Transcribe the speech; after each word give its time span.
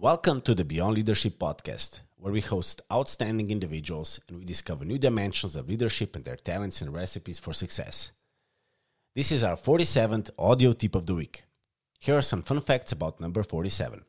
Welcome 0.00 0.42
to 0.42 0.54
the 0.54 0.64
Beyond 0.64 0.94
Leadership 0.94 1.40
podcast, 1.40 2.02
where 2.18 2.32
we 2.32 2.40
host 2.40 2.82
outstanding 2.92 3.50
individuals 3.50 4.20
and 4.28 4.38
we 4.38 4.44
discover 4.44 4.84
new 4.84 4.96
dimensions 4.96 5.56
of 5.56 5.68
leadership 5.68 6.14
and 6.14 6.24
their 6.24 6.36
talents 6.36 6.80
and 6.80 6.94
recipes 6.94 7.40
for 7.40 7.52
success. 7.52 8.12
This 9.16 9.32
is 9.32 9.42
our 9.42 9.56
47th 9.56 10.30
audio 10.38 10.72
tip 10.72 10.94
of 10.94 11.06
the 11.06 11.16
week. 11.16 11.42
Here 11.98 12.16
are 12.16 12.22
some 12.22 12.44
fun 12.44 12.60
facts 12.60 12.92
about 12.92 13.18
number 13.18 13.42
47. 13.42 14.04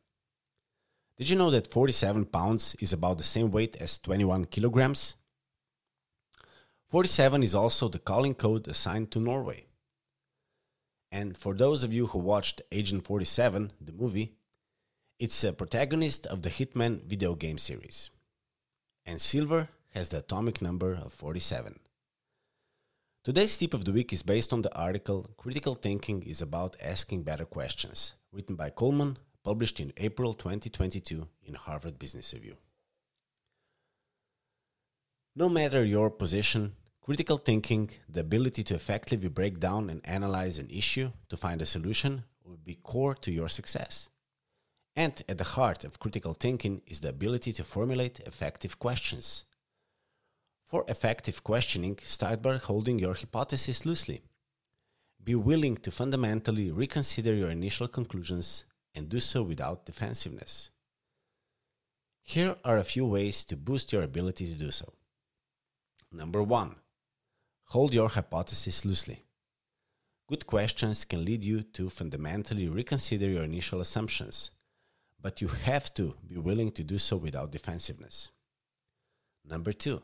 Did 1.17 1.27
you 1.27 1.35
know 1.35 1.49
that 1.49 1.71
47 1.71 2.25
pounds 2.25 2.75
is 2.79 2.93
about 2.93 3.17
the 3.17 3.23
same 3.23 3.49
weight 3.49 3.75
as 3.77 3.97
21 3.97 4.45
kilograms? 4.45 5.15
47 6.89 7.41
is 7.41 7.55
also 7.55 7.87
the 7.87 7.97
calling 7.97 8.35
code 8.35 8.67
assigned 8.67 9.09
to 9.09 9.19
Norway. 9.19 9.65
And 11.11 11.35
for 11.35 11.55
those 11.55 11.83
of 11.83 11.91
you 11.91 12.05
who 12.05 12.19
watched 12.19 12.61
Agent 12.71 13.05
47, 13.05 13.71
the 13.81 13.91
movie, 13.91 14.35
it's 15.19 15.43
a 15.43 15.51
protagonist 15.51 16.25
of 16.27 16.43
the 16.43 16.49
Hitman 16.49 17.03
video 17.03 17.35
game 17.35 17.57
series. 17.57 18.09
And 19.05 19.19
silver 19.19 19.67
has 19.93 20.09
the 20.09 20.19
atomic 20.19 20.61
number 20.61 20.93
of 20.93 21.11
47. 21.11 21.77
Today's 23.25 23.57
tip 23.57 23.73
of 23.73 23.83
the 23.83 23.91
week 23.91 24.13
is 24.13 24.23
based 24.23 24.53
on 24.53 24.61
the 24.61 24.73
article 24.73 25.29
Critical 25.35 25.75
Thinking 25.75 26.23
is 26.23 26.41
About 26.41 26.77
Asking 26.81 27.23
Better 27.23 27.43
Questions, 27.43 28.13
written 28.31 28.55
by 28.55 28.69
Coleman, 28.69 29.17
published 29.43 29.81
in 29.81 29.91
April 29.97 30.33
2022 30.33 31.27
in 31.43 31.53
Harvard 31.55 31.99
Business 31.99 32.33
Review. 32.33 32.55
No 35.35 35.49
matter 35.49 35.83
your 35.83 36.09
position, 36.09 36.75
critical 37.01 37.37
thinking, 37.37 37.89
the 38.07 38.21
ability 38.21 38.63
to 38.63 38.75
effectively 38.75 39.27
break 39.27 39.59
down 39.59 39.89
and 39.89 39.99
analyze 40.05 40.57
an 40.57 40.69
issue 40.69 41.11
to 41.27 41.35
find 41.35 41.61
a 41.61 41.65
solution, 41.65 42.23
will 42.45 42.57
be 42.63 42.75
core 42.75 43.15
to 43.15 43.31
your 43.33 43.49
success. 43.49 44.07
And 44.95 45.21
at 45.29 45.37
the 45.37 45.43
heart 45.43 45.83
of 45.83 45.99
critical 45.99 46.33
thinking 46.33 46.81
is 46.87 47.01
the 47.01 47.09
ability 47.09 47.53
to 47.53 47.63
formulate 47.63 48.19
effective 48.21 48.79
questions. 48.79 49.45
For 50.67 50.85
effective 50.87 51.43
questioning, 51.43 51.99
start 52.03 52.41
by 52.41 52.57
holding 52.57 52.99
your 52.99 53.13
hypothesis 53.13 53.85
loosely. 53.85 54.23
Be 55.23 55.35
willing 55.35 55.77
to 55.77 55.91
fundamentally 55.91 56.71
reconsider 56.71 57.33
your 57.33 57.49
initial 57.49 57.87
conclusions 57.87 58.65
and 58.93 59.09
do 59.09 59.19
so 59.19 59.43
without 59.43 59.85
defensiveness. 59.85 60.69
Here 62.23 62.55
are 62.63 62.77
a 62.77 62.83
few 62.83 63.05
ways 63.05 63.43
to 63.45 63.55
boost 63.55 63.91
your 63.91 64.03
ability 64.03 64.45
to 64.47 64.55
do 64.55 64.71
so. 64.71 64.93
Number 66.11 66.43
one, 66.43 66.75
hold 67.65 67.93
your 67.93 68.09
hypothesis 68.09 68.85
loosely. 68.85 69.23
Good 70.27 70.45
questions 70.45 71.05
can 71.05 71.25
lead 71.25 71.43
you 71.43 71.63
to 71.63 71.89
fundamentally 71.89 72.67
reconsider 72.67 73.27
your 73.27 73.43
initial 73.43 73.81
assumptions 73.81 74.51
but 75.21 75.41
you 75.41 75.47
have 75.47 75.93
to 75.95 76.15
be 76.27 76.37
willing 76.37 76.71
to 76.71 76.83
do 76.83 76.97
so 76.97 77.17
without 77.17 77.51
defensiveness. 77.51 78.29
Number 79.45 79.73
two, 79.73 80.01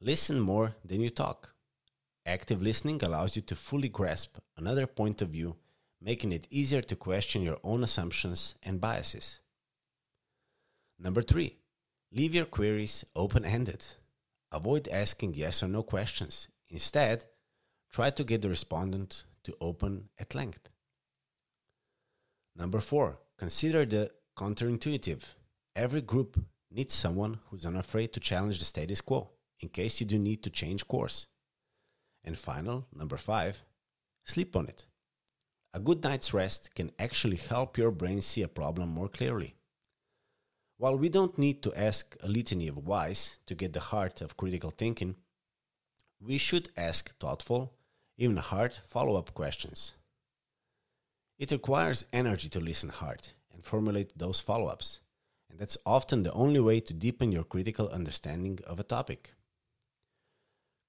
listen 0.00 0.40
more 0.40 0.76
than 0.84 1.00
you 1.00 1.10
talk. 1.10 1.54
Active 2.26 2.62
listening 2.62 3.02
allows 3.02 3.36
you 3.36 3.42
to 3.42 3.56
fully 3.56 3.88
grasp 3.88 4.38
another 4.56 4.86
point 4.86 5.20
of 5.20 5.30
view, 5.30 5.56
making 6.00 6.32
it 6.32 6.46
easier 6.50 6.82
to 6.82 6.96
question 6.96 7.42
your 7.42 7.58
own 7.62 7.82
assumptions 7.82 8.54
and 8.62 8.80
biases. 8.80 9.40
Number 10.98 11.22
three, 11.22 11.58
leave 12.12 12.34
your 12.34 12.46
queries 12.46 13.04
open 13.14 13.44
ended. 13.44 13.84
Avoid 14.52 14.88
asking 14.88 15.34
yes 15.34 15.62
or 15.62 15.68
no 15.68 15.82
questions. 15.82 16.48
Instead, 16.68 17.24
try 17.90 18.10
to 18.10 18.24
get 18.24 18.42
the 18.42 18.48
respondent 18.48 19.24
to 19.42 19.56
open 19.60 20.08
at 20.18 20.34
length. 20.34 20.68
Number 22.56 22.80
four, 22.80 23.18
consider 23.36 23.84
the 23.84 24.10
counterintuitive. 24.36 25.22
Every 25.76 26.00
group 26.00 26.40
needs 26.70 26.94
someone 26.94 27.38
who's 27.46 27.64
unafraid 27.64 28.12
to 28.12 28.20
challenge 28.20 28.58
the 28.58 28.64
status 28.64 29.00
quo 29.00 29.30
in 29.60 29.68
case 29.68 30.00
you 30.00 30.06
do 30.06 30.18
need 30.18 30.42
to 30.42 30.50
change 30.50 30.86
course. 30.88 31.28
And 32.24 32.36
final, 32.36 32.86
number 32.94 33.16
five, 33.16 33.64
sleep 34.24 34.56
on 34.56 34.68
it. 34.68 34.86
A 35.72 35.80
good 35.80 36.02
night's 36.02 36.34
rest 36.34 36.74
can 36.74 36.92
actually 36.98 37.36
help 37.36 37.78
your 37.78 37.90
brain 37.90 38.20
see 38.20 38.42
a 38.42 38.48
problem 38.48 38.88
more 38.88 39.08
clearly. 39.08 39.54
While 40.78 40.96
we 40.96 41.08
don't 41.08 41.38
need 41.38 41.62
to 41.62 41.74
ask 41.74 42.16
a 42.22 42.28
litany 42.28 42.68
of 42.68 42.86
whys 42.86 43.38
to 43.46 43.54
get 43.54 43.72
the 43.72 43.80
heart 43.80 44.20
of 44.20 44.36
critical 44.36 44.70
thinking, 44.70 45.16
we 46.20 46.38
should 46.38 46.70
ask 46.76 47.16
thoughtful, 47.18 47.72
even 48.16 48.36
hard 48.36 48.78
follow 48.88 49.16
up 49.16 49.34
questions. 49.34 49.94
It 51.38 51.50
requires 51.50 52.06
energy 52.12 52.48
to 52.50 52.60
listen 52.60 52.88
hard 52.88 53.28
formulate 53.64 54.16
those 54.16 54.40
follow 54.40 54.66
ups. 54.66 55.00
And 55.50 55.58
that's 55.58 55.78
often 55.86 56.22
the 56.22 56.32
only 56.32 56.60
way 56.60 56.80
to 56.80 56.92
deepen 56.92 57.32
your 57.32 57.44
critical 57.44 57.88
understanding 57.88 58.58
of 58.66 58.80
a 58.80 58.84
topic. 58.84 59.34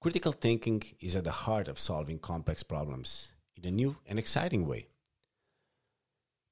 Critical 0.02 0.32
thinking 0.32 0.84
is 1.00 1.16
at 1.16 1.24
the 1.24 1.32
heart 1.32 1.68
of 1.68 1.80
solving 1.80 2.20
complex 2.20 2.64
problems 2.64 3.32
in 3.56 3.66
a 3.66 3.72
new 3.72 3.98
and 4.06 4.20
exciting 4.20 4.68
way. 4.68 4.88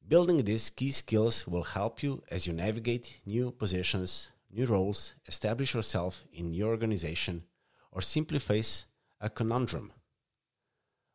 Building 0.08 0.44
these 0.44 0.70
key 0.70 0.92
skills 0.92 1.48
will 1.48 1.64
help 1.64 2.04
you 2.04 2.24
as 2.30 2.46
you 2.46 2.54
navigate 2.54 3.20
new 3.26 3.52
positions, 3.52 4.30
new 4.52 4.66
roles, 4.66 5.14
establish 5.28 5.74
yourself 5.74 6.26
in 6.34 6.54
your 6.54 6.70
organization, 6.70 7.44
or 7.92 8.02
simply 8.02 8.40
face 8.40 8.86
a 9.22 9.30
conundrum. 9.30 9.94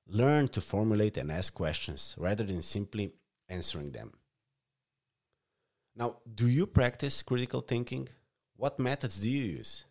Learn 0.07 0.49
to 0.49 0.61
formulate 0.61 1.19
and 1.19 1.31
ask 1.31 1.53
questions 1.53 2.15
rather 2.17 2.45
than 2.45 2.63
simply 2.63 3.13
answering 3.49 3.93
them. 3.93 4.13
Now, 5.99 6.19
do 6.33 6.47
you 6.47 6.65
practice 6.65 7.23
critical 7.23 7.61
thinking? 7.61 8.09
What 8.57 8.79
methods 8.79 9.19
do 9.19 9.29
you 9.29 9.45
use? 9.57 9.85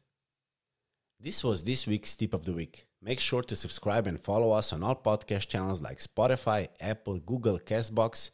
This 1.20 1.44
was 1.44 1.66
this 1.66 1.86
week's 1.86 2.16
tip 2.16 2.34
of 2.34 2.46
the 2.46 2.54
week. 2.54 2.88
Make 3.02 3.20
sure 3.20 3.42
to 3.44 3.56
subscribe 3.58 4.08
and 4.08 4.18
follow 4.18 4.52
us 4.52 4.72
on 4.72 4.84
all 4.84 4.96
podcast 4.96 5.50
channels 5.50 5.82
like 5.82 6.00
Spotify, 6.00 6.70
Apple, 6.80 7.20
Google, 7.20 7.60
Castbox, 7.60 8.30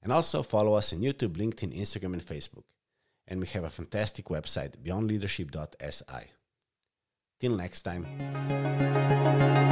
and 0.00 0.12
also 0.12 0.44
follow 0.44 0.74
us 0.74 0.92
on 0.92 1.00
YouTube, 1.00 1.36
LinkedIn, 1.36 1.76
Instagram, 1.76 2.12
and 2.12 2.24
Facebook. 2.24 2.62
And 3.26 3.40
we 3.40 3.48
have 3.48 3.64
a 3.64 3.70
fantastic 3.70 4.26
website, 4.26 4.76
beyondleadership.si. 4.76 6.30
Till 7.40 7.56
next 7.56 7.82
time. 7.82 9.67